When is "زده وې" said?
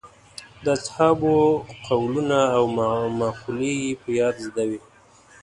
4.45-4.79